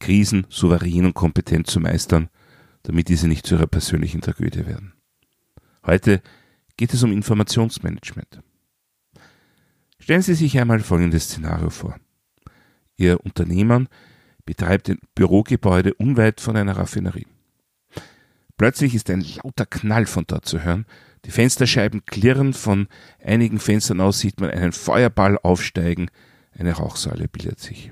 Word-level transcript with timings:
Krisen 0.00 0.46
souverän 0.48 1.06
und 1.06 1.14
kompetent 1.14 1.68
zu 1.68 1.78
meistern, 1.78 2.28
damit 2.82 3.08
diese 3.08 3.28
nicht 3.28 3.46
zu 3.46 3.54
ihrer 3.54 3.66
persönlichen 3.66 4.20
Tragödie 4.20 4.66
werden. 4.66 4.94
Heute 5.86 6.22
geht 6.76 6.92
es 6.92 7.02
um 7.02 7.12
Informationsmanagement. 7.12 8.42
Stellen 9.98 10.22
Sie 10.22 10.34
sich 10.34 10.58
einmal 10.58 10.80
folgendes 10.80 11.24
Szenario 11.24 11.70
vor. 11.70 11.96
Ihr 12.96 13.24
Unternehmen 13.24 13.88
betreibt 14.44 14.88
ein 14.88 14.98
Bürogebäude 15.14 15.94
unweit 15.94 16.40
von 16.40 16.56
einer 16.56 16.76
Raffinerie. 16.76 17.26
Plötzlich 18.56 18.94
ist 18.94 19.08
ein 19.10 19.24
lauter 19.42 19.66
Knall 19.66 20.06
von 20.06 20.24
dort 20.26 20.46
zu 20.46 20.62
hören, 20.62 20.86
die 21.24 21.30
Fensterscheiben 21.30 22.04
klirren, 22.06 22.54
von 22.54 22.88
einigen 23.22 23.58
Fenstern 23.58 24.00
aus 24.00 24.20
sieht 24.20 24.40
man 24.40 24.50
einen 24.50 24.72
Feuerball 24.72 25.38
aufsteigen, 25.38 26.10
eine 26.52 26.72
Rauchsäule 26.72 27.28
bildet 27.28 27.60
sich. 27.60 27.90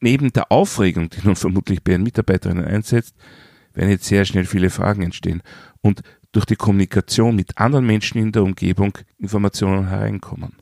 Neben 0.00 0.32
der 0.32 0.50
Aufregung, 0.50 1.10
die 1.10 1.24
nun 1.24 1.36
vermutlich 1.36 1.82
bei 1.82 1.92
Ihren 1.92 2.02
Mitarbeiterinnen 2.02 2.64
einsetzt, 2.64 3.14
werden 3.72 3.90
jetzt 3.90 4.04
sehr 4.04 4.24
schnell 4.24 4.44
viele 4.44 4.70
Fragen 4.70 5.02
entstehen 5.02 5.42
und 5.80 6.02
durch 6.32 6.46
die 6.46 6.56
Kommunikation 6.56 7.36
mit 7.36 7.58
anderen 7.58 7.86
Menschen 7.86 8.20
in 8.20 8.32
der 8.32 8.42
Umgebung 8.42 8.98
Informationen 9.18 9.88
hereinkommen. 9.88 10.56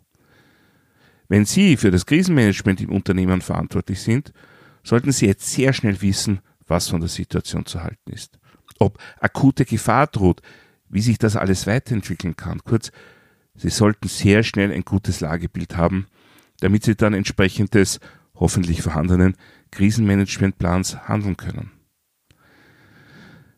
Wenn 1.28 1.46
Sie 1.46 1.76
für 1.78 1.90
das 1.90 2.04
Krisenmanagement 2.04 2.80
im 2.82 2.92
Unternehmen 2.92 3.40
verantwortlich 3.40 4.00
sind, 4.00 4.32
sollten 4.84 5.12
Sie 5.12 5.26
jetzt 5.26 5.50
sehr 5.50 5.72
schnell 5.72 6.02
wissen, 6.02 6.40
was 6.66 6.88
von 6.88 7.00
der 7.00 7.08
Situation 7.08 7.64
zu 7.64 7.82
halten 7.82 8.10
ist. 8.10 8.38
Ob 8.78 8.98
akute 9.20 9.64
Gefahr 9.64 10.06
droht, 10.08 10.42
wie 10.88 11.00
sich 11.00 11.18
das 11.18 11.36
alles 11.36 11.66
weiterentwickeln 11.66 12.36
kann. 12.36 12.60
Kurz, 12.64 12.92
Sie 13.54 13.70
sollten 13.70 14.08
sehr 14.08 14.42
schnell 14.42 14.72
ein 14.72 14.84
gutes 14.84 15.20
Lagebild 15.20 15.76
haben, 15.76 16.06
damit 16.60 16.84
Sie 16.84 16.96
dann 16.96 17.14
entsprechendes 17.14 17.98
hoffentlich 18.34 18.82
vorhandenen 18.82 19.36
Krisenmanagementplans 19.70 21.08
handeln 21.08 21.36
können. 21.36 21.70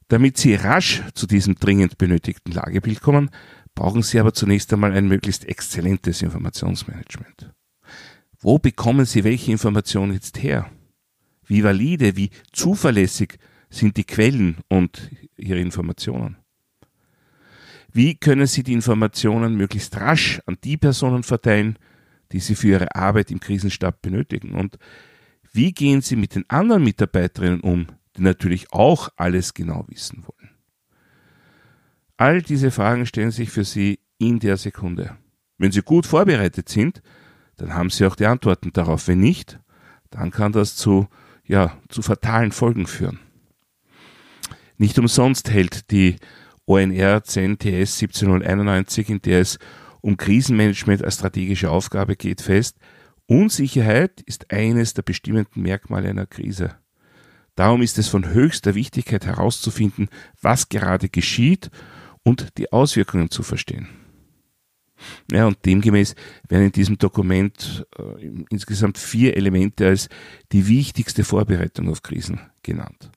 Damit 0.09 0.37
Sie 0.37 0.55
rasch 0.55 1.03
zu 1.15 1.27
diesem 1.27 1.55
dringend 1.57 1.99
benötigten 1.99 2.53
Lagebild 2.53 3.01
kommen, 3.01 3.31
brauchen 3.75 4.03
Sie 4.03 4.21
aber 4.21 4.33
zunächst 4.33 4.73
einmal 4.73 4.93
ein 4.93 5.09
möglichst 5.09 5.45
exzellentes 5.47 6.23
Informationsmanagement. 6.23 7.53
Wo 8.39 8.59
bekommen 8.59 9.07
Sie 9.07 9.25
welche 9.25 9.53
Informationen 9.53 10.13
jetzt 10.13 10.43
her? 10.43 10.71
Wie 11.47 11.65
valide, 11.65 12.17
wie 12.17 12.31
zuverlässig 12.53 13.39
sind 13.71 13.97
die 13.97 14.05
Quellen 14.05 14.59
und 14.69 15.11
Ihre 15.37 15.59
Informationen? 15.59 16.37
Wie 17.93 18.17
können 18.17 18.47
Sie 18.47 18.63
die 18.63 18.73
Informationen 18.73 19.57
möglichst 19.57 19.97
rasch 19.97 20.41
an 20.47 20.59
die 20.63 20.77
Personen 20.77 21.23
verteilen, 21.23 21.79
die 22.35 22.41
Sie 22.41 22.57
für 22.57 22.67
Ihre 22.67 22.97
Arbeit 22.97 23.31
im 23.31 23.39
Krisenstab 23.39 24.03
benötigen? 24.03 24.55
Und 24.55 24.77
wie 25.53 25.73
gehen 25.73 26.01
Sie 26.01 26.17
mit 26.17 26.35
den 26.35 26.45
anderen 26.51 26.83
Mitarbeiterinnen 26.83 27.61
um, 27.61 27.87
die 28.17 28.23
natürlich 28.23 28.73
auch 28.73 29.09
alles 29.15 29.55
genau 29.55 29.85
wissen 29.87 30.25
wollen? 30.27 30.51
All 32.17 32.43
diese 32.43 32.73
Fragen 32.73 33.07
stellen 33.07 33.31
sich 33.31 33.51
für 33.51 33.63
Sie 33.63 34.01
in 34.19 34.41
der 34.41 34.57
Sekunde. 34.57 35.17
Wenn 35.59 35.71
Sie 35.71 35.83
gut 35.83 36.07
vorbereitet 36.07 36.69
sind, 36.69 37.03
dann 37.57 37.73
haben 37.73 37.91
Sie 37.91 38.05
auch 38.05 38.17
die 38.17 38.27
Antworten 38.27 38.73
darauf. 38.73 39.07
Wenn 39.07 39.21
nicht, 39.21 39.61
dann 40.11 40.33
kann 40.33 40.51
das 40.51 40.75
zu, 40.75 41.07
ja, 41.45 41.79
zu 41.89 42.03
fatalen 42.03 42.51
Folgen 42.51 42.89
führen. 42.89 43.21
Nicht 44.77 44.99
umsonst 44.99 45.51
hält 45.51 45.93
die 45.93 46.17
ONR 46.67 47.23
10 47.23 47.61
TS 47.61 47.99
17091, 47.99 49.09
in 49.09 49.23
der 49.23 49.41
es 49.41 49.61
um 50.05 50.19
Krisenmanagement 50.19 51.03
als 51.03 51.15
strategische 51.15 51.71
Aufgabe 51.71 52.15
geht, 52.15 52.43
fest, 52.43 52.77
Unsicherheit 53.27 54.21
ist 54.21 54.53
eines 54.53 54.93
der 54.93 55.01
bestimmenden 55.01 55.63
Merkmale 55.63 56.11
einer 56.11 56.27
Krise. 56.27 56.77
Darum 57.55 57.81
ist 57.81 57.97
es 57.97 58.09
von 58.09 58.29
höchster 58.29 58.75
Wichtigkeit 58.75 59.25
herauszufinden, 59.25 60.11
was 60.43 60.69
gerade 60.69 61.09
geschieht 61.09 61.71
und 62.23 62.59
die 62.59 62.71
Auswirkungen 62.71 63.31
zu 63.31 63.43
verstehen. 63.43 63.89
Ja, 65.33 65.47
und 65.47 65.65
demgemäß 65.65 66.15
werden 66.51 66.67
in 66.67 66.73
diesem 66.73 66.99
Dokument 66.99 67.87
äh, 67.99 68.27
insgesamt 68.51 68.99
vier 68.99 69.39
Elemente 69.39 69.87
als 69.87 70.11
die 70.53 70.69
wichtigste 70.69 71.25
Vorbereitung 71.25 71.89
auf 71.89 72.03
Krisen 72.03 72.41
genannt. 72.63 73.11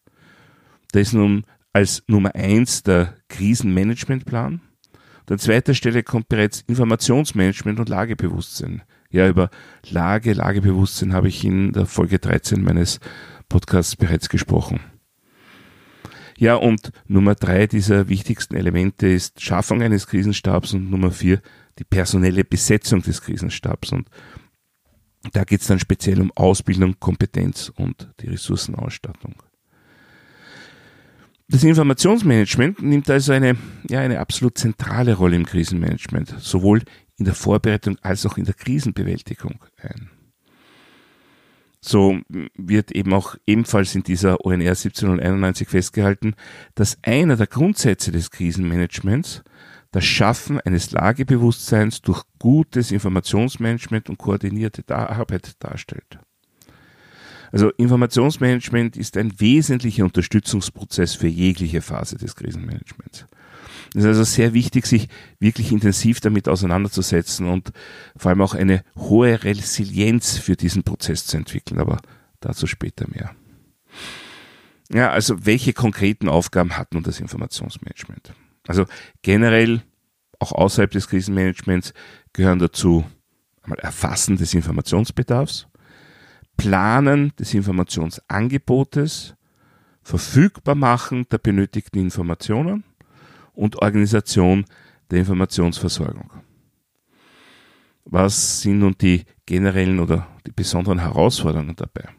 Da 0.93 1.01
ist 1.01 1.13
nun 1.13 1.43
als 1.73 2.01
Nummer 2.07 2.33
eins 2.33 2.81
der 2.81 3.15
Krisenmanagementplan. 3.27 4.61
An 5.29 5.39
zweiter 5.39 5.73
Stelle 5.73 6.03
kommt 6.03 6.29
bereits 6.29 6.61
Informationsmanagement 6.67 7.79
und 7.79 7.89
Lagebewusstsein. 7.89 8.83
Ja, 9.09 9.27
über 9.27 9.49
Lage, 9.89 10.33
Lagebewusstsein 10.33 11.13
habe 11.13 11.27
ich 11.27 11.43
in 11.43 11.73
der 11.73 11.85
Folge 11.85 12.19
13 12.19 12.61
meines 12.63 12.99
Podcasts 13.49 13.95
bereits 13.95 14.29
gesprochen. 14.29 14.79
Ja, 16.37 16.55
und 16.55 16.91
Nummer 17.07 17.35
drei 17.35 17.67
dieser 17.67 18.09
wichtigsten 18.09 18.55
Elemente 18.55 19.07
ist 19.07 19.41
Schaffung 19.41 19.81
eines 19.81 20.07
Krisenstabs 20.07 20.73
und 20.73 20.89
Nummer 20.89 21.11
vier 21.11 21.41
die 21.79 21.83
personelle 21.83 22.43
Besetzung 22.43 23.01
des 23.01 23.21
Krisenstabs. 23.21 23.91
Und 23.91 24.07
da 25.33 25.43
geht 25.43 25.61
es 25.61 25.67
dann 25.67 25.79
speziell 25.79 26.21
um 26.21 26.31
Ausbildung, 26.35 26.99
Kompetenz 26.99 27.71
und 27.75 28.13
die 28.19 28.27
Ressourcenausstattung. 28.27 29.35
Das 31.49 31.63
Informationsmanagement 31.63 32.81
nimmt 32.81 33.09
also 33.09 33.31
eine, 33.31 33.55
ja, 33.89 34.01
eine 34.01 34.19
absolut 34.19 34.57
zentrale 34.57 35.13
Rolle 35.15 35.37
im 35.37 35.45
Krisenmanagement, 35.45 36.35
sowohl 36.39 36.81
in 37.15 37.23
der 37.23 37.35
Vorbereitung 37.35 37.97
als 38.01 38.25
auch 38.25 38.37
in 38.37 38.43
der 38.43 38.53
Krisenbewältigung 38.53 39.63
ein. 39.77 40.09
So 41.79 42.19
wird 42.57 42.91
eben 42.91 43.13
auch 43.13 43.37
ebenfalls 43.45 43.95
in 43.95 44.03
dieser 44.03 44.43
ONR 44.45 44.71
1791 44.71 45.69
festgehalten, 45.69 46.33
dass 46.75 46.97
einer 47.01 47.37
der 47.37 47.47
Grundsätze 47.47 48.11
des 48.11 48.29
Krisenmanagements 48.29 49.43
das 49.91 50.03
Schaffen 50.03 50.59
eines 50.59 50.91
Lagebewusstseins 50.91 52.01
durch 52.01 52.23
gutes 52.39 52.91
Informationsmanagement 52.91 54.09
und 54.09 54.17
koordinierte 54.17 54.83
Arbeit 54.93 55.53
darstellt. 55.63 56.19
Also 57.51 57.69
Informationsmanagement 57.71 58.97
ist 58.97 59.17
ein 59.17 59.39
wesentlicher 59.39 60.03
Unterstützungsprozess 60.03 61.15
für 61.15 61.27
jegliche 61.27 61.81
Phase 61.81 62.17
des 62.17 62.35
Krisenmanagements. 62.35 63.25
Es 63.95 64.03
ist 64.03 64.07
also 64.07 64.23
sehr 64.23 64.53
wichtig, 64.53 64.85
sich 64.85 65.07
wirklich 65.39 65.71
intensiv 65.71 66.19
damit 66.19 66.49
auseinanderzusetzen 66.49 67.47
und 67.47 67.71
vor 68.15 68.29
allem 68.29 68.41
auch 68.41 68.53
eine 68.53 68.83
hohe 68.97 69.43
Resilienz 69.43 70.37
für 70.37 70.55
diesen 70.55 70.83
Prozess 70.83 71.25
zu 71.25 71.37
entwickeln, 71.37 71.79
aber 71.79 71.99
dazu 72.39 72.67
später 72.67 73.07
mehr. 73.09 73.33
Ja, 74.91 75.11
also 75.11 75.45
welche 75.45 75.73
konkreten 75.73 76.29
Aufgaben 76.29 76.77
hat 76.77 76.93
nun 76.93 77.03
das 77.03 77.19
Informationsmanagement? 77.19 78.33
Also 78.67 78.85
generell, 79.21 79.81
auch 80.39 80.51
außerhalb 80.51 80.91
des 80.91 81.07
Krisenmanagements, 81.07 81.93
gehören 82.33 82.59
dazu 82.59 83.05
einmal 83.63 83.79
Erfassen 83.79 84.37
des 84.37 84.53
Informationsbedarfs, 84.53 85.67
Planen 86.57 87.33
des 87.37 87.53
Informationsangebotes, 87.53 89.35
verfügbar 90.01 90.75
machen 90.75 91.27
der 91.29 91.37
benötigten 91.37 91.99
Informationen 91.99 92.83
und 93.53 93.81
Organisation 93.81 94.65
der 95.09 95.19
Informationsversorgung. 95.19 96.31
Was 98.05 98.61
sind 98.61 98.79
nun 98.79 98.95
die 98.99 99.25
generellen 99.45 99.99
oder 99.99 100.27
die 100.45 100.51
besonderen 100.51 100.99
Herausforderungen 100.99 101.75
dabei? 101.75 102.09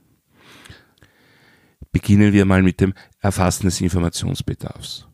Beginnen 1.91 2.33
wir 2.33 2.45
mal 2.45 2.62
mit 2.62 2.81
dem 2.81 2.93
Erfassen 3.21 3.67
des 3.67 3.81
Informationsbedarfs. 3.81 5.09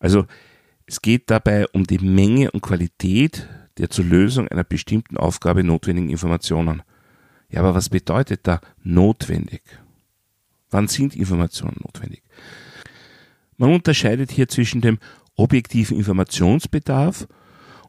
Also 0.00 0.26
es 0.86 1.00
geht 1.00 1.30
dabei 1.30 1.66
um 1.68 1.84
die 1.84 1.98
Menge 1.98 2.50
und 2.50 2.62
Qualität 2.62 3.48
der 3.78 3.90
zur 3.90 4.04
Lösung 4.04 4.48
einer 4.48 4.64
bestimmten 4.64 5.16
Aufgabe 5.16 5.64
notwendigen 5.64 6.10
Informationen. 6.10 6.82
Ja, 7.52 7.60
aber 7.60 7.74
was 7.74 7.90
bedeutet 7.90 8.40
da 8.44 8.60
notwendig? 8.82 9.62
Wann 10.70 10.88
sind 10.88 11.14
Informationen 11.14 11.76
notwendig? 11.84 12.22
Man 13.58 13.74
unterscheidet 13.74 14.30
hier 14.30 14.48
zwischen 14.48 14.80
dem 14.80 14.98
objektiven 15.36 15.98
Informationsbedarf 15.98 17.28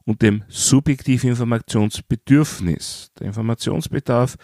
und 0.04 0.20
dem 0.20 0.44
subjektiven 0.48 1.30
Informationsbedürfnis. 1.30 3.10
Der 3.18 3.28
Informationsbedarf 3.28 4.36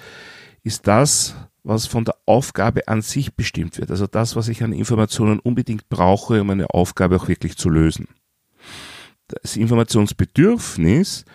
ist 0.63 0.87
das, 0.87 1.37
was 1.63 1.87
von 1.87 2.07
der 2.07 2.17
Aufgabe 2.25 2.89
an 2.89 3.03
sich 3.03 3.35
bestimmt 3.35 3.77
wird. 3.77 3.91
Also 3.91 4.07
das, 4.07 4.37
was 4.37 4.49
ich 4.49 4.63
an 4.63 4.73
Informationen 4.73 5.39
unbedingt 5.39 5.91
brauche, 5.91 6.41
um 6.41 6.49
eine 6.49 6.71
Aufgabe 6.71 7.17
auch 7.17 7.29
wirklich 7.29 7.59
zu 7.59 7.69
lösen. 7.69 8.09
Das 9.27 9.57
Informationsbedürfnis, 9.57 11.27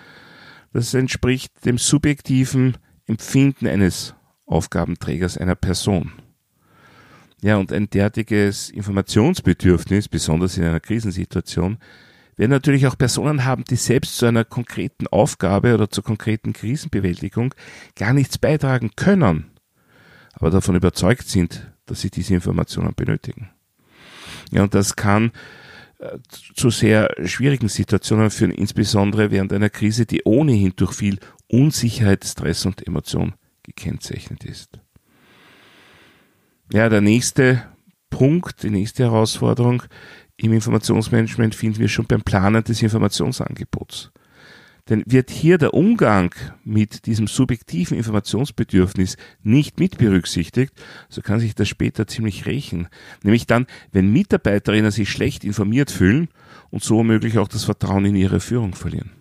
das 0.74 0.94
entspricht 0.96 1.66
dem 1.66 1.78
subjektiven 1.78 2.78
Empfinden 3.08 3.68
eines 3.68 4.14
Aufgabenträgers 4.46 5.38
einer 5.38 5.56
Person. 5.56 6.12
Ja, 7.42 7.58
und 7.58 7.72
ein 7.72 7.90
derartiges 7.90 8.70
Informationsbedürfnis, 8.70 10.08
besonders 10.08 10.58
in 10.58 10.64
einer 10.64 10.80
Krisensituation, 10.80 11.78
werden 12.38 12.52
natürlich 12.52 12.88
auch 12.88 12.98
Personen 12.98 13.46
haben, 13.46 13.64
die 13.66 13.76
selbst 13.76 14.18
zu 14.18 14.26
einer 14.26 14.44
konkreten 14.44 15.08
Aufgabe 15.08 15.74
oder 15.74 15.90
zur 15.90 16.04
konkreten 16.04 16.54
Krisenbewältigung 16.54 17.54
gar 17.96 18.14
nichts 18.14 18.38
beitragen 18.38 18.92
können, 18.96 19.52
aber 20.34 20.50
davon 20.50 20.76
überzeugt 20.76 21.30
sind, 21.30 21.72
dass 21.86 22.02
sie 22.02 22.10
diese 22.10 22.34
Informationen 22.34 22.94
benötigen. 22.96 23.50
Ja, 24.52 24.64
und 24.64 24.74
das 24.74 24.96
kann 24.96 25.32
zu 26.32 26.70
sehr 26.70 27.14
schwierigen 27.26 27.70
Situationen 27.70 28.30
führen, 28.30 28.52
insbesondere 28.52 29.32
während 29.32 29.54
einer 29.54 29.70
Krise, 29.70 30.06
die 30.06 30.22
ohnehin 30.26 30.74
durch 30.76 30.94
viel 30.94 31.20
Unsicherheit, 31.48 32.26
Stress 32.26 32.66
und 32.66 32.86
Emotion 32.86 33.34
gekennzeichnet 33.64 34.44
ist. 34.46 34.80
Ja, 36.72 36.90
der 36.90 37.02
nächste 37.02 37.64
Punkt, 38.10 38.64
die 38.64 38.70
nächste 38.70 39.04
Herausforderung 39.04 39.84
im 40.38 40.54
Informationsmanagement 40.54 41.56
finden 41.56 41.80
wir 41.80 41.88
schon 41.88 42.08
beim 42.08 42.22
Planen 42.22 42.64
des 42.64 42.82
Informationsangebots. 42.82 44.12
Denn 44.90 45.04
wird 45.08 45.32
hier 45.32 45.58
der 45.58 45.74
Umgang 45.74 46.34
mit 46.64 47.08
diesem 47.08 47.26
subjektiven 47.26 47.98
Informationsbedürfnis 47.98 49.18
nicht 49.42 49.80
mit 49.80 49.98
berücksichtigt, 49.98 50.74
so 51.10 51.22
kann 51.22 51.40
sich 51.40 51.56
das 51.56 51.68
später 51.68 52.06
ziemlich 52.06 52.46
rächen. 52.46 52.88
Nämlich 53.24 53.48
dann, 53.48 53.66
wenn 53.92 54.14
Mitarbeiterinnen 54.14 54.92
sich 54.92 55.10
schlecht 55.10 55.44
informiert 55.44 55.90
fühlen 55.90 56.30
und 56.70 56.84
so 56.84 56.98
womöglich 56.98 57.40
auch 57.40 57.48
das 57.48 57.64
Vertrauen 57.64 58.06
in 58.06 58.16
ihre 58.16 58.40
Führung 58.40 58.76
verlieren. 58.76 59.12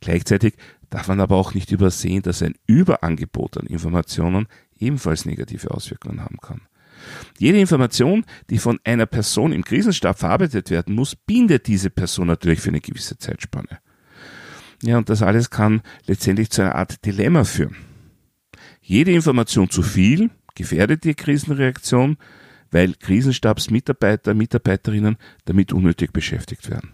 Gleichzeitig 0.00 0.54
darf 0.88 1.08
man 1.08 1.20
aber 1.20 1.36
auch 1.36 1.52
nicht 1.52 1.70
übersehen, 1.70 2.22
dass 2.22 2.42
ein 2.42 2.54
Überangebot 2.66 3.58
an 3.58 3.66
Informationen 3.66 4.46
ebenfalls 4.78 5.26
negative 5.26 5.70
Auswirkungen 5.70 6.22
haben 6.22 6.38
kann. 6.38 6.62
Jede 7.38 7.60
Information, 7.60 8.24
die 8.50 8.58
von 8.58 8.80
einer 8.84 9.06
Person 9.06 9.52
im 9.52 9.64
Krisenstab 9.64 10.18
verarbeitet 10.18 10.70
werden 10.70 10.94
muss, 10.94 11.14
bindet 11.14 11.66
diese 11.66 11.90
Person 11.90 12.26
natürlich 12.26 12.60
für 12.60 12.70
eine 12.70 12.80
gewisse 12.80 13.18
Zeitspanne. 13.18 13.80
Ja, 14.82 14.98
und 14.98 15.08
das 15.08 15.22
alles 15.22 15.50
kann 15.50 15.82
letztendlich 16.06 16.50
zu 16.50 16.62
einer 16.62 16.76
Art 16.76 17.04
Dilemma 17.04 17.44
führen. 17.44 17.76
Jede 18.80 19.12
Information 19.12 19.70
zu 19.70 19.82
viel 19.82 20.30
gefährdet 20.54 21.04
die 21.04 21.14
Krisenreaktion, 21.14 22.16
weil 22.70 22.94
Krisenstabsmitarbeiter, 22.94 24.34
Mitarbeiterinnen 24.34 25.16
damit 25.44 25.72
unnötig 25.72 26.12
beschäftigt 26.12 26.70
werden. 26.70 26.92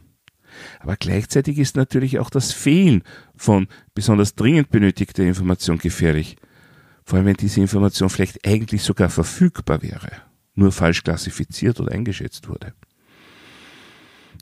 Aber 0.81 0.97
gleichzeitig 0.97 1.59
ist 1.59 1.77
natürlich 1.77 2.19
auch 2.19 2.31
das 2.31 2.53
Fehlen 2.53 3.03
von 3.37 3.67
besonders 3.95 4.35
dringend 4.35 4.71
benötigter 4.71 5.25
Information 5.25 5.79
gefährlich, 5.79 6.37
vor 7.05 7.19
allem 7.19 7.27
wenn 7.27 7.37
diese 7.37 7.61
Information 7.61 8.09
vielleicht 8.09 8.47
eigentlich 8.47 8.83
sogar 8.83 9.11
verfügbar 9.11 9.83
wäre, 9.83 10.11
nur 10.55 10.73
falsch 10.73 11.03
klassifiziert 11.03 11.81
oder 11.81 11.93
eingeschätzt 11.93 12.49
wurde. 12.49 12.73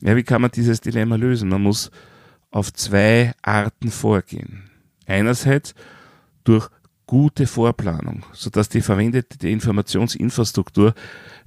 Ja, 0.01 0.17
wie 0.17 0.23
kann 0.23 0.43
man 0.43 0.51
dieses 0.51 0.81
Dilemma 0.81 1.17
lösen? 1.17 1.49
Man 1.49 1.63
muss 1.63 1.91
auf 2.53 2.73
zwei 2.73 3.33
Arten 3.43 3.91
vorgehen. 3.91 4.71
Einerseits 5.07 5.75
durch 6.45 6.69
gute 7.07 7.47
Vorplanung, 7.47 8.25
sodass 8.33 8.69
die 8.69 8.81
verwendete 8.81 9.49
Informationsinfrastruktur 9.49 10.95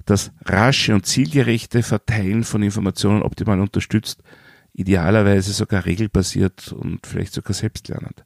das 0.04 0.30
rasche 0.44 0.94
und 0.94 1.06
zielgerechte 1.06 1.82
Verteilen 1.82 2.44
von 2.44 2.62
Informationen 2.62 3.22
optimal 3.22 3.60
unterstützt, 3.60 4.22
idealerweise 4.74 5.52
sogar 5.52 5.86
regelbasiert 5.86 6.72
und 6.72 7.06
vielleicht 7.06 7.32
sogar 7.32 7.54
selbstlernend. 7.54 8.24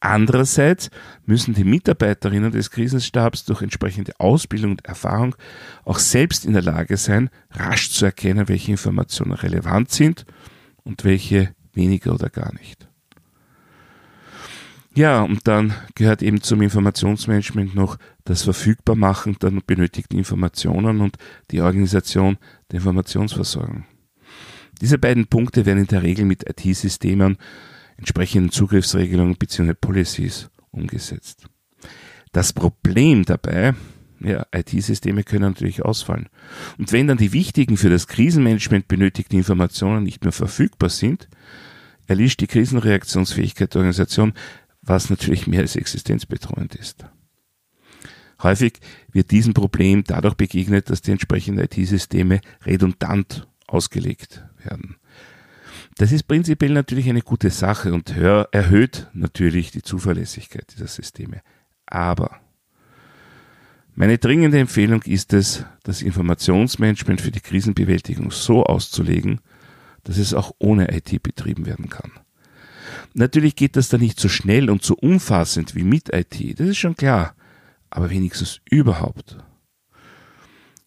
Andererseits 0.00 0.90
müssen 1.26 1.54
die 1.54 1.64
Mitarbeiterinnen 1.64 2.52
des 2.52 2.70
Krisenstabs 2.70 3.44
durch 3.44 3.62
entsprechende 3.62 4.18
Ausbildung 4.18 4.72
und 4.72 4.86
Erfahrung 4.86 5.34
auch 5.84 5.98
selbst 5.98 6.44
in 6.44 6.54
der 6.54 6.62
Lage 6.62 6.96
sein, 6.96 7.30
rasch 7.50 7.90
zu 7.90 8.04
erkennen, 8.04 8.48
welche 8.48 8.70
Informationen 8.72 9.32
relevant 9.32 9.90
sind 9.90 10.24
und 10.84 11.04
welche 11.04 11.54
weniger 11.74 12.14
oder 12.14 12.30
gar 12.30 12.52
nicht. 12.54 12.88
Ja, 14.94 15.22
und 15.22 15.48
dann 15.48 15.74
gehört 15.94 16.22
eben 16.22 16.42
zum 16.42 16.60
Informationsmanagement 16.60 17.74
noch 17.74 17.96
das 18.24 18.42
Verfügbarmachen 18.42 19.38
der 19.40 19.50
benötigten 19.66 20.18
Informationen 20.18 21.00
und 21.00 21.16
die 21.50 21.62
Organisation 21.62 22.36
der 22.70 22.78
Informationsversorgung. 22.80 23.86
Diese 24.82 24.98
beiden 24.98 25.26
Punkte 25.28 25.64
werden 25.64 25.78
in 25.78 25.86
der 25.86 26.02
Regel 26.02 26.26
mit 26.26 26.44
IT-Systemen 26.46 27.38
entsprechenden 27.96 28.50
Zugriffsregelungen 28.50 29.36
bzw. 29.36 29.74
Policies 29.74 30.50
umgesetzt. 30.72 31.46
Das 32.32 32.52
Problem 32.52 33.24
dabei, 33.24 33.74
ja, 34.24 34.46
IT-Systeme 34.54 35.24
können 35.24 35.50
natürlich 35.50 35.84
ausfallen. 35.84 36.28
Und 36.78 36.92
wenn 36.92 37.06
dann 37.06 37.18
die 37.18 37.32
wichtigen 37.32 37.76
für 37.76 37.90
das 37.90 38.06
Krisenmanagement 38.06 38.88
benötigten 38.88 39.36
Informationen 39.36 40.04
nicht 40.04 40.24
mehr 40.24 40.32
verfügbar 40.32 40.90
sind, 40.90 41.28
erlischt 42.06 42.40
die 42.40 42.46
Krisenreaktionsfähigkeit 42.46 43.74
der 43.74 43.80
Organisation, 43.80 44.32
was 44.82 45.10
natürlich 45.10 45.46
mehr 45.46 45.60
als 45.60 45.76
existenzbedrohend 45.76 46.74
ist. 46.74 47.04
Häufig 48.42 48.80
wird 49.12 49.30
diesem 49.30 49.54
Problem 49.54 50.02
dadurch 50.04 50.34
begegnet, 50.34 50.90
dass 50.90 51.00
die 51.00 51.12
entsprechenden 51.12 51.64
IT-Systeme 51.64 52.40
redundant 52.66 53.46
ausgelegt 53.68 54.44
werden. 54.64 54.96
Das 55.96 56.10
ist 56.10 56.24
prinzipiell 56.24 56.72
natürlich 56.72 57.08
eine 57.08 57.22
gute 57.22 57.50
Sache 57.50 57.92
und 57.92 58.10
erhöht 58.16 59.08
natürlich 59.12 59.70
die 59.70 59.82
Zuverlässigkeit 59.82 60.72
dieser 60.74 60.88
Systeme. 60.88 61.42
Aber 61.86 62.40
meine 63.94 64.18
dringende 64.18 64.58
Empfehlung 64.58 65.02
ist 65.02 65.32
es, 65.32 65.64
das 65.82 66.02
Informationsmanagement 66.02 67.20
für 67.20 67.30
die 67.30 67.40
Krisenbewältigung 67.40 68.30
so 68.30 68.64
auszulegen, 68.64 69.40
dass 70.04 70.18
es 70.18 70.34
auch 70.34 70.52
ohne 70.58 70.94
IT 70.96 71.22
betrieben 71.22 71.66
werden 71.66 71.88
kann. 71.88 72.10
Natürlich 73.14 73.56
geht 73.56 73.76
das 73.76 73.88
da 73.88 73.98
nicht 73.98 74.18
so 74.18 74.28
schnell 74.28 74.70
und 74.70 74.82
so 74.82 74.94
umfassend 74.94 75.74
wie 75.74 75.84
mit 75.84 76.12
IT, 76.12 76.58
das 76.58 76.68
ist 76.68 76.78
schon 76.78 76.96
klar, 76.96 77.34
aber 77.90 78.10
wenigstens 78.10 78.60
überhaupt. 78.70 79.36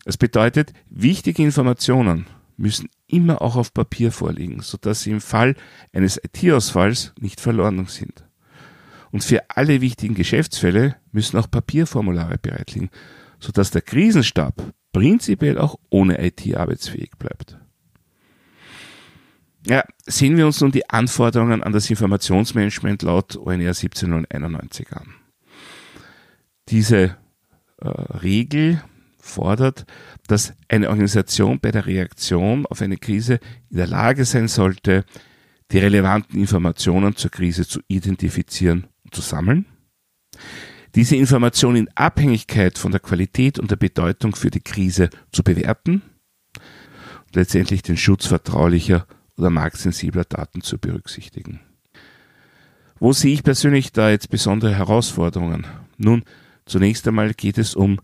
Es 0.06 0.18
bedeutet, 0.18 0.74
wichtige 0.90 1.44
Informationen 1.44 2.26
müssen 2.58 2.90
immer 3.08 3.42
auch 3.42 3.56
auf 3.56 3.74
Papier 3.74 4.12
vorliegen, 4.12 4.62
sodass 4.62 5.02
sie 5.02 5.12
im 5.12 5.22
Fall 5.22 5.56
eines 5.94 6.18
IT-Ausfalls 6.18 7.14
nicht 7.20 7.40
verloren 7.40 7.86
sind. 7.88 8.25
Und 9.16 9.24
für 9.24 9.50
alle 9.50 9.80
wichtigen 9.80 10.14
Geschäftsfälle 10.14 10.98
müssen 11.14 11.38
auch 11.38 11.50
Papierformulare 11.50 12.38
bereitliegen, 12.38 12.90
sodass 13.40 13.72
der 13.72 13.82
Krisenstab 13.82 14.74
prinzipiell 14.92 15.58
auch 15.58 15.80
ohne 15.90 16.22
IT 16.22 16.54
arbeitsfähig 16.54 17.12
bleibt. 17.18 17.58
Ja, 19.66 19.86
sehen 20.06 20.36
wir 20.36 20.46
uns 20.46 20.60
nun 20.60 20.74
die 20.74 20.90
Anforderungen 20.90 21.64
an 21.64 21.72
das 21.72 21.90
Informationsmanagement 21.90 23.04
laut 23.04 23.38
ONR 23.38 23.70
1791 23.70 24.92
an. 24.92 25.14
Diese 26.68 27.16
äh, 27.78 27.88
Regel 27.88 28.84
fordert, 29.18 29.86
dass 30.28 30.54
eine 30.68 30.90
Organisation 30.90 31.62
bei 31.62 31.72
der 31.72 31.86
Reaktion 31.86 32.66
auf 32.66 32.82
eine 32.82 32.98
Krise 32.98 33.40
in 33.70 33.78
der 33.78 33.88
Lage 33.88 34.26
sein 34.26 34.50
sollte, 34.50 35.06
die 35.72 35.78
relevanten 35.78 36.38
Informationen 36.38 37.16
zur 37.16 37.32
Krise 37.32 37.66
zu 37.66 37.80
identifizieren 37.88 38.88
zu 39.16 39.22
sammeln, 39.22 39.66
diese 40.94 41.16
Informationen 41.16 41.78
in 41.78 41.90
Abhängigkeit 41.96 42.78
von 42.78 42.92
der 42.92 43.00
Qualität 43.00 43.60
und 43.60 43.72
der 43.72 43.78
Bedeutung 43.78 44.36
für 44.36 44.50
die 44.50 44.62
Krise 44.62 45.10
zu 45.32 45.44
bewerten 45.44 46.02
und 47.28 47.36
letztendlich 47.36 47.82
den 47.82 47.98
Schutz 47.98 48.26
vertraulicher 48.26 49.08
oder 49.38 49.50
marktsensibler 49.50 50.26
Daten 50.26 50.62
zu 50.62 50.78
berücksichtigen. 50.78 51.60
Wo 53.00 53.12
sehe 53.12 53.34
ich 53.34 53.44
persönlich 53.44 53.92
da 53.92 54.10
jetzt 54.10 54.30
besondere 54.30 54.76
Herausforderungen? 54.76 55.66
Nun, 55.98 56.24
zunächst 56.66 57.08
einmal 57.08 57.34
geht 57.34 57.58
es 57.58 57.76
um 57.76 58.00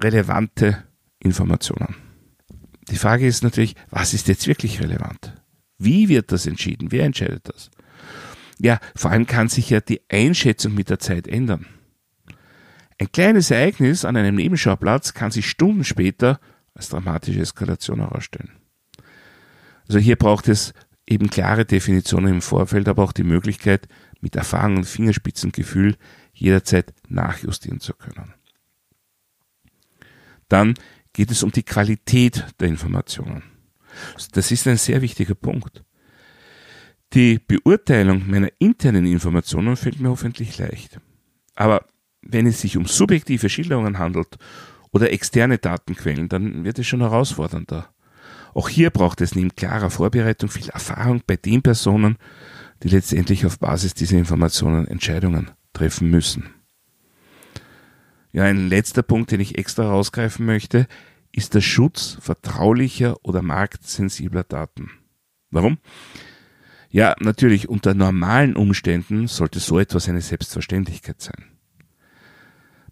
relevante 0.00 0.84
Informationen. 1.18 1.96
Die 2.90 2.96
Frage 2.96 3.26
ist 3.26 3.42
natürlich, 3.42 3.74
was 3.90 4.14
ist 4.14 4.28
jetzt 4.28 4.46
wirklich 4.46 4.80
relevant? 4.80 5.32
Wie 5.78 6.08
wird 6.08 6.30
das 6.30 6.46
entschieden? 6.46 6.92
Wer 6.92 7.04
entscheidet 7.04 7.48
das? 7.48 7.70
Ja, 8.58 8.80
vor 8.94 9.10
allem 9.10 9.26
kann 9.26 9.48
sich 9.48 9.70
ja 9.70 9.80
die 9.80 10.00
Einschätzung 10.08 10.74
mit 10.74 10.88
der 10.88 10.98
Zeit 10.98 11.28
ändern. 11.28 11.66
Ein 12.98 13.12
kleines 13.12 13.50
Ereignis 13.50 14.04
an 14.04 14.16
einem 14.16 14.36
Nebenschauplatz 14.36 15.12
kann 15.12 15.30
sich 15.30 15.48
Stunden 15.48 15.84
später 15.84 16.40
als 16.74 16.88
dramatische 16.88 17.40
Eskalation 17.40 18.00
herausstellen. 18.00 18.52
Also 19.86 19.98
hier 19.98 20.16
braucht 20.16 20.48
es 20.48 20.72
eben 21.06 21.28
klare 21.28 21.64
Definitionen 21.64 22.34
im 22.34 22.42
Vorfeld, 22.42 22.88
aber 22.88 23.02
auch 23.02 23.12
die 23.12 23.22
Möglichkeit, 23.22 23.88
mit 24.20 24.34
Erfahrung 24.34 24.78
und 24.78 24.84
Fingerspitzengefühl 24.84 25.96
jederzeit 26.32 26.92
nachjustieren 27.08 27.80
zu 27.80 27.92
können. 27.94 28.34
Dann 30.48 30.74
geht 31.12 31.30
es 31.30 31.42
um 31.42 31.52
die 31.52 31.62
Qualität 31.62 32.46
der 32.60 32.68
Informationen. 32.68 33.42
Das 34.32 34.50
ist 34.50 34.66
ein 34.66 34.76
sehr 34.76 35.02
wichtiger 35.02 35.34
Punkt. 35.34 35.84
Die 37.12 37.38
Beurteilung 37.38 38.28
meiner 38.28 38.50
internen 38.58 39.06
Informationen 39.06 39.76
fällt 39.76 40.00
mir 40.00 40.10
hoffentlich 40.10 40.58
leicht. 40.58 41.00
Aber 41.54 41.86
wenn 42.22 42.46
es 42.46 42.60
sich 42.60 42.76
um 42.76 42.86
subjektive 42.86 43.48
Schilderungen 43.48 43.98
handelt 43.98 44.36
oder 44.90 45.12
externe 45.12 45.58
Datenquellen, 45.58 46.28
dann 46.28 46.64
wird 46.64 46.78
es 46.78 46.86
schon 46.86 47.00
herausfordernder. 47.00 47.88
Auch 48.54 48.68
hier 48.68 48.90
braucht 48.90 49.20
es 49.20 49.34
neben 49.34 49.54
klarer 49.54 49.90
Vorbereitung 49.90 50.48
viel 50.48 50.68
Erfahrung 50.70 51.22
bei 51.26 51.36
den 51.36 51.62
Personen, 51.62 52.16
die 52.82 52.88
letztendlich 52.88 53.46
auf 53.46 53.58
Basis 53.58 53.94
dieser 53.94 54.18
Informationen 54.18 54.88
Entscheidungen 54.88 55.50
treffen 55.72 56.10
müssen. 56.10 56.50
Ja, 58.32 58.44
ein 58.44 58.68
letzter 58.68 59.02
Punkt, 59.02 59.30
den 59.30 59.40
ich 59.40 59.56
extra 59.56 59.84
herausgreifen 59.84 60.44
möchte, 60.44 60.86
ist 61.32 61.54
der 61.54 61.60
Schutz 61.60 62.18
vertraulicher 62.20 63.16
oder 63.22 63.42
marktsensibler 63.42 64.44
Daten. 64.44 64.90
Warum? 65.50 65.78
Ja, 66.90 67.14
natürlich, 67.20 67.68
unter 67.68 67.94
normalen 67.94 68.56
Umständen 68.56 69.26
sollte 69.26 69.58
so 69.58 69.78
etwas 69.78 70.08
eine 70.08 70.20
Selbstverständlichkeit 70.20 71.20
sein. 71.20 71.44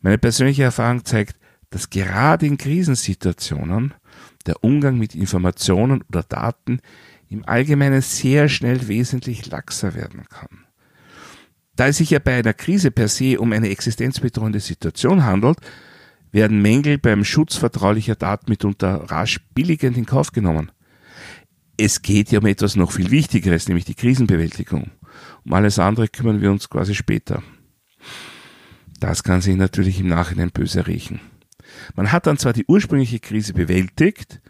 Meine 0.01 0.19
persönliche 0.19 0.65
Erfahrung 0.65 1.05
zeigt, 1.05 1.37
dass 1.71 1.91
gerade 1.91 2.47
in 2.47 2.59
Krisensituationen 2.59 3.95
der 4.47 4.63
Umgang 4.63 4.99
mit 4.99 5.15
Informationen 5.15 6.03
oder 6.09 6.23
Daten 6.23 6.81
im 7.29 7.49
Allgemeinen 7.49 8.03
sehr 8.03 8.49
schnell 8.49 8.87
wesentlich 8.89 9.47
laxer 9.51 9.95
werden 9.95 10.25
kann. 10.29 10.67
Da 11.77 11.89
es 11.89 11.97
sich 11.97 12.11
ja 12.11 12.19
bei 12.19 12.39
einer 12.39 12.53
Krise 12.53 12.91
per 12.91 13.09
se 13.09 13.41
um 13.41 13.53
eine 13.53 13.71
existenzbedrohende 13.71 14.61
Situation 14.61 15.25
handelt, 15.25 15.59
werden 16.31 16.63
Mängel 16.63 16.99
beim 16.99 17.25
Schutz 17.25 17.57
vertraulicher 17.57 18.15
Daten 18.15 18.51
mitunter 18.51 19.11
rasch 19.11 19.41
billigend 19.55 19.97
in 19.97 20.07
Kauf 20.07 20.33
genommen. 20.33 20.71
Es 21.77 22.03
geht 22.03 22.31
ja 22.31 22.39
um 22.39 22.47
etwas 22.47 22.77
noch 22.77 22.93
viel 22.93 23.11
Wichtigeres, 23.11 23.69
nämlich 23.69 23.85
die 23.85 23.95
Krisenbewältigung. 23.95 24.93
Um 25.45 25.53
alles 25.53 25.79
andere 25.79 26.09
kümmern 26.09 26.41
wir 26.41 26.51
uns 26.51 26.71
quasi 26.71 26.95
später. 26.95 27.43
Das 29.01 29.23
kann 29.23 29.41
sich 29.41 29.57
natürlich 29.57 30.01
im 30.01 30.09
Nachhinein 30.09 30.51
böse 30.51 30.87
riechen. 30.87 31.21
Man 31.95 32.13
hat 32.13 32.27
dann 32.27 32.39
zwar 32.39 32.53
die 32.53 32.65
ursprüngliche 32.67 33.21
Krise 33.21 33.55
bewältigt, 33.55 34.41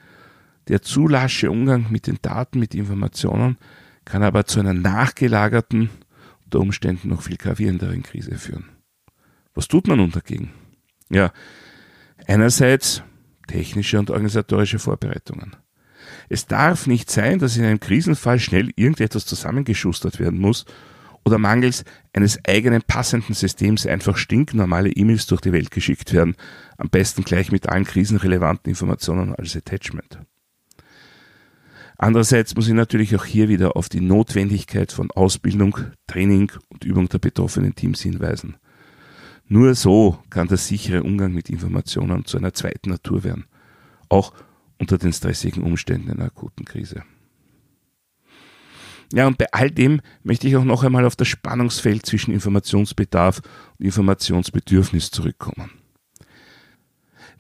der 0.69 0.83
zu 0.83 1.09
lasche 1.09 1.50
Umgang 1.50 1.87
mit 1.90 2.07
den 2.07 2.19
Daten, 2.21 2.59
mit 2.59 2.75
Informationen 2.75 3.59
kann 4.04 4.23
aber 4.23 4.45
zu 4.45 4.61
einer 4.61 4.75
nachgelagerten, 4.75 5.90
unter 6.45 6.61
Umständen 6.61 7.09
noch 7.09 7.23
viel 7.23 7.37
gravierenderen 7.37 8.02
Krise 8.02 8.37
führen. 8.37 8.69
Was 9.54 9.69
tut 9.69 9.87
man 9.87 9.99
nun 9.99 10.11
dagegen? 10.11 10.52
Ja, 11.11 11.33
einerseits 12.26 13.02
technische 13.47 13.99
und 13.99 14.11
organisatorische 14.11 14.78
Vorbereitungen. 14.78 15.57
Es 16.28 16.47
darf 16.47 16.87
nicht 16.87 17.11
sein, 17.11 17.38
dass 17.38 17.57
in 17.57 17.64
einem 17.64 17.81
Krisenfall 17.81 18.38
schnell 18.38 18.71
irgendetwas 18.76 19.26
zusammengeschustert 19.26 20.21
werden 20.21 20.38
muss 20.38 20.64
oder 21.25 21.38
mangels 21.38 21.85
eines 22.12 22.38
eigenen 22.47 22.83
passenden 22.83 23.35
Systems 23.35 23.87
einfach 23.87 24.16
stinknormale 24.16 24.90
E-Mails 24.90 25.26
durch 25.26 25.40
die 25.40 25.52
Welt 25.52 25.71
geschickt 25.71 26.12
werden, 26.12 26.37
am 26.76 26.90
besten 26.90 27.25
gleich 27.25 27.50
mit 27.50 27.69
allen 27.69 27.85
krisenrelevanten 27.85 28.71
Informationen 28.71 29.35
als 29.35 29.57
Attachment. 29.57 30.19
Andererseits 31.97 32.54
muss 32.57 32.69
ich 32.69 32.75
natürlich 32.75 33.14
auch 33.16 33.25
hier 33.25 33.49
wieder 33.49 33.76
auf 33.76 33.88
die 33.88 34.00
Notwendigkeit 34.00 34.93
von 34.93 35.11
Ausbildung, 35.12 35.78
Training 36.07 36.50
und 36.69 36.85
Übung 36.85 37.09
der 37.09 37.19
betroffenen 37.19 37.75
Teams 37.75 38.02
hinweisen. 38.02 38.57
Nur 39.47 39.75
so 39.75 40.19
kann 40.31 40.49
der 40.49 40.57
sichere 40.57 41.02
Umgang 41.02 41.33
mit 41.33 41.50
Informationen 41.50 42.25
zu 42.25 42.37
einer 42.37 42.52
zweiten 42.52 42.90
Natur 42.90 43.25
werden, 43.25 43.45
auch 44.09 44.33
unter 44.85 44.99
den 44.99 45.14
stressigen 45.14 45.62
Umständen 45.62 46.11
einer 46.11 46.26
akuten 46.26 46.67
Krise. 46.67 47.05
Ja, 49.14 49.26
und 49.26 49.38
bei 49.38 49.47
all 49.50 49.71
dem 49.71 50.03
möchte 50.23 50.47
ich 50.47 50.57
auch 50.57 50.64
noch 50.64 50.85
einmal 50.85 51.07
auf 51.07 51.17
das 51.17 51.29
Spannungsfeld 51.29 52.05
zwischen 52.05 52.35
Informationsbedarf 52.35 53.41
und 53.79 53.87
Informationsbedürfnis 53.87 55.11
zurückkommen. 55.11 55.71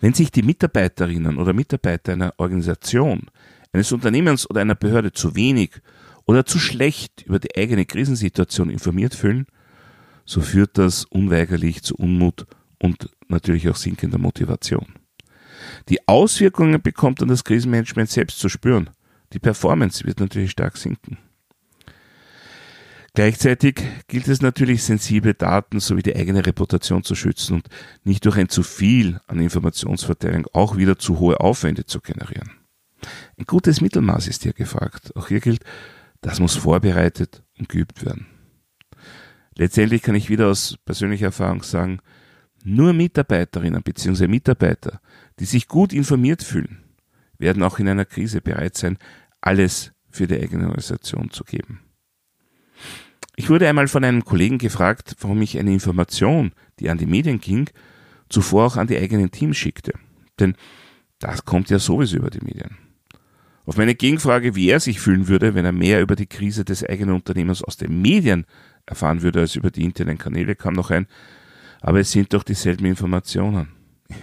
Wenn 0.00 0.14
sich 0.14 0.30
die 0.30 0.42
Mitarbeiterinnen 0.42 1.36
oder 1.36 1.52
Mitarbeiter 1.52 2.14
einer 2.14 2.32
Organisation, 2.38 3.30
eines 3.72 3.92
Unternehmens 3.92 4.48
oder 4.48 4.62
einer 4.62 4.74
Behörde 4.74 5.12
zu 5.12 5.36
wenig 5.36 5.82
oder 6.24 6.46
zu 6.46 6.58
schlecht 6.58 7.22
über 7.26 7.38
die 7.38 7.54
eigene 7.56 7.84
Krisensituation 7.84 8.70
informiert 8.70 9.14
fühlen, 9.14 9.46
so 10.24 10.40
führt 10.40 10.78
das 10.78 11.04
unweigerlich 11.04 11.82
zu 11.82 11.94
Unmut 11.96 12.46
und 12.78 13.10
natürlich 13.28 13.68
auch 13.68 13.76
sinkender 13.76 14.18
Motivation. 14.18 15.03
Die 15.88 16.06
Auswirkungen 16.08 16.80
bekommt 16.80 17.20
dann 17.20 17.28
das 17.28 17.44
Krisenmanagement 17.44 18.10
selbst 18.10 18.38
zu 18.38 18.48
spüren. 18.48 18.90
Die 19.32 19.38
Performance 19.38 20.04
wird 20.04 20.20
natürlich 20.20 20.52
stark 20.52 20.76
sinken. 20.76 21.18
Gleichzeitig 23.14 23.80
gilt 24.08 24.26
es 24.26 24.42
natürlich, 24.42 24.82
sensible 24.82 25.34
Daten 25.34 25.78
sowie 25.78 26.02
die 26.02 26.16
eigene 26.16 26.44
Reputation 26.44 27.04
zu 27.04 27.14
schützen 27.14 27.54
und 27.54 27.68
nicht 28.02 28.24
durch 28.24 28.36
ein 28.36 28.48
zu 28.48 28.64
viel 28.64 29.20
an 29.28 29.38
Informationsverteilung 29.38 30.46
auch 30.52 30.76
wieder 30.76 30.98
zu 30.98 31.20
hohe 31.20 31.38
Aufwände 31.38 31.86
zu 31.86 32.00
generieren. 32.00 32.50
Ein 33.38 33.44
gutes 33.44 33.80
Mittelmaß 33.80 34.26
ist 34.26 34.42
hier 34.42 34.52
gefragt. 34.52 35.14
Auch 35.14 35.28
hier 35.28 35.38
gilt, 35.38 35.62
das 36.22 36.40
muss 36.40 36.56
vorbereitet 36.56 37.44
und 37.56 37.68
geübt 37.68 38.04
werden. 38.04 38.26
Letztendlich 39.56 40.02
kann 40.02 40.16
ich 40.16 40.28
wieder 40.28 40.48
aus 40.48 40.76
persönlicher 40.84 41.26
Erfahrung 41.26 41.62
sagen, 41.62 42.00
nur 42.64 42.92
Mitarbeiterinnen 42.92 43.82
bzw. 43.82 44.26
Mitarbeiter, 44.26 45.00
die 45.40 45.44
sich 45.44 45.68
gut 45.68 45.92
informiert 45.92 46.42
fühlen, 46.42 46.84
werden 47.38 47.62
auch 47.62 47.78
in 47.78 47.88
einer 47.88 48.04
Krise 48.04 48.40
bereit 48.40 48.76
sein, 48.76 48.98
alles 49.40 49.92
für 50.10 50.26
die 50.26 50.40
eigene 50.40 50.64
Organisation 50.64 51.30
zu 51.30 51.44
geben. 51.44 51.80
Ich 53.36 53.50
wurde 53.50 53.68
einmal 53.68 53.88
von 53.88 54.04
einem 54.04 54.24
Kollegen 54.24 54.58
gefragt, 54.58 55.16
warum 55.20 55.42
ich 55.42 55.58
eine 55.58 55.72
Information, 55.72 56.52
die 56.78 56.88
an 56.88 56.98
die 56.98 57.06
Medien 57.06 57.40
ging, 57.40 57.68
zuvor 58.28 58.66
auch 58.66 58.76
an 58.76 58.86
die 58.86 58.96
eigenen 58.96 59.30
Teams 59.30 59.56
schickte. 59.56 59.92
Denn 60.38 60.54
das 61.18 61.44
kommt 61.44 61.70
ja 61.70 61.78
sowieso 61.78 62.18
über 62.18 62.30
die 62.30 62.44
Medien. 62.44 62.76
Auf 63.66 63.76
meine 63.76 63.94
Gegenfrage, 63.94 64.54
wie 64.54 64.68
er 64.68 64.78
sich 64.78 65.00
fühlen 65.00 65.26
würde, 65.26 65.54
wenn 65.54 65.64
er 65.64 65.72
mehr 65.72 66.02
über 66.02 66.16
die 66.16 66.26
Krise 66.26 66.64
des 66.64 66.84
eigenen 66.84 67.14
Unternehmens 67.14 67.62
aus 67.62 67.76
den 67.76 68.00
Medien 68.00 68.44
erfahren 68.86 69.22
würde 69.22 69.40
als 69.40 69.56
über 69.56 69.70
die 69.70 69.84
internen 69.84 70.18
Kanäle, 70.18 70.54
kam 70.54 70.74
noch 70.74 70.90
ein, 70.90 71.06
aber 71.80 72.00
es 72.00 72.12
sind 72.12 72.34
doch 72.34 72.44
dieselben 72.44 72.84
Informationen. 72.84 73.68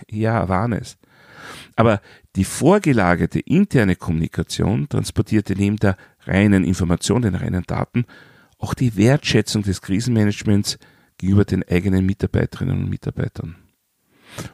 Ja, 0.10 0.48
waren 0.50 0.74
es. 0.74 0.98
Aber 1.76 2.02
die 2.36 2.44
vorgelagerte 2.44 3.40
interne 3.40 3.96
Kommunikation 3.96 4.88
transportierte 4.88 5.56
neben 5.56 5.78
der 5.78 5.98
reinen 6.22 6.64
Information, 6.64 7.22
den 7.22 7.36
reinen 7.36 7.64
Daten, 7.64 8.06
auch 8.58 8.74
die 8.74 8.96
Wertschätzung 8.96 9.64
des 9.64 9.82
Krisenmanagements 9.82 10.78
gegenüber 11.18 11.46
den 11.46 11.68
eigenen 11.68 12.06
Mitarbeiterinnen 12.06 12.84
und 12.84 12.90
Mitarbeitern. 12.90 13.56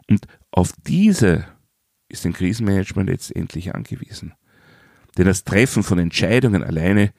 Und 0.10 0.25
auf 0.51 0.74
diese 0.86 1.46
ist 2.10 2.25
ein 2.25 2.34
Krisenmanagement 2.34 3.10
letztendlich 3.10 3.75
angewiesen. 3.75 4.34
Denn 5.17 5.25
das 5.25 5.43
Treffen 5.43 5.84
von 5.84 6.00
Entscheidungen 6.00 6.63
alleine 6.63 7.12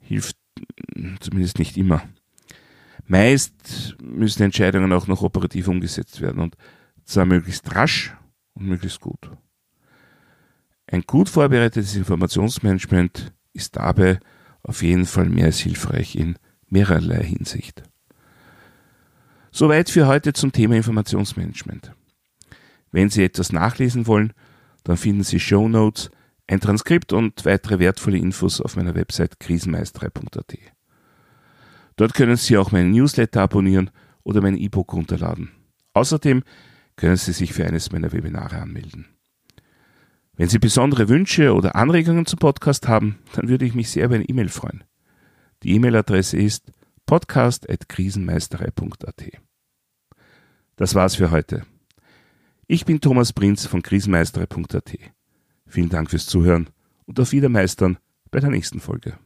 hilft 0.00 0.36
zumindest 1.20 1.58
nicht 1.58 1.76
immer. 1.76 2.02
Meist 3.06 3.96
müssen 4.02 4.42
Entscheidungen 4.42 4.92
auch 4.92 5.06
noch 5.06 5.22
operativ 5.22 5.68
umgesetzt 5.68 6.20
werden 6.20 6.40
und 6.42 6.56
zwar 7.04 7.26
möglichst 7.26 7.74
rasch 7.74 8.14
und 8.54 8.66
möglichst 8.66 9.00
gut. 9.00 9.30
Ein 10.86 11.02
gut 11.02 11.28
vorbereitetes 11.28 11.96
Informationsmanagement 11.96 13.32
ist 13.52 13.76
dabei 13.76 14.20
auf 14.62 14.82
jeden 14.82 15.06
Fall 15.06 15.28
mehr 15.28 15.46
als 15.46 15.58
hilfreich 15.58 16.16
in 16.16 16.36
mehrerlei 16.68 17.22
Hinsicht. 17.22 17.82
Soweit 19.50 19.88
für 19.88 20.06
heute 20.06 20.32
zum 20.32 20.52
Thema 20.52 20.76
Informationsmanagement. 20.76 21.92
Wenn 22.90 23.10
Sie 23.10 23.24
etwas 23.24 23.52
nachlesen 23.52 24.06
wollen, 24.06 24.32
dann 24.82 24.96
finden 24.96 25.22
Sie 25.22 25.40
Show 25.40 25.68
Notes, 25.68 26.10
ein 26.46 26.60
Transkript 26.60 27.12
und 27.12 27.44
weitere 27.44 27.78
wertvolle 27.78 28.18
Infos 28.18 28.60
auf 28.60 28.76
meiner 28.76 28.94
Website 28.94 29.40
krisenmeisterei.at. 29.40 30.58
Dort 31.96 32.14
können 32.14 32.36
Sie 32.36 32.58
auch 32.58 32.72
meinen 32.72 32.90
Newsletter 32.90 33.42
abonnieren 33.42 33.90
oder 34.24 34.40
mein 34.40 34.56
E-Book 34.56 34.92
runterladen. 34.92 35.50
Außerdem 35.92 36.42
können 36.96 37.16
Sie 37.16 37.32
sich 37.32 37.52
für 37.52 37.66
eines 37.66 37.92
meiner 37.92 38.12
Webinare 38.12 38.58
anmelden. 38.58 39.06
Wenn 40.36 40.48
Sie 40.48 40.58
besondere 40.58 41.08
Wünsche 41.08 41.54
oder 41.54 41.76
Anregungen 41.76 42.26
zum 42.26 42.40
Podcast 42.40 42.88
haben, 42.88 43.20
dann 43.34 43.48
würde 43.48 43.64
ich 43.64 43.74
mich 43.74 43.90
sehr 43.90 44.06
über 44.06 44.16
eine 44.16 44.24
E-Mail 44.24 44.48
freuen. 44.48 44.82
Die 45.62 45.74
E-Mail-Adresse 45.74 46.36
ist 46.36 46.72
podcast.krisenmeisterei.at. 47.06 49.30
Das 50.76 50.94
war's 50.94 51.14
für 51.14 51.30
heute. 51.30 51.64
Ich 52.66 52.84
bin 52.84 53.00
Thomas 53.00 53.32
Prinz 53.32 53.64
von 53.66 53.80
krisenmeisterei.at. 53.82 54.98
Vielen 55.66 55.88
Dank 55.88 56.10
fürs 56.10 56.26
Zuhören 56.26 56.68
und 57.06 57.18
auf 57.20 57.32
Wiedermeistern 57.32 57.96
bei 58.30 58.40
der 58.40 58.50
nächsten 58.50 58.80
Folge. 58.80 59.18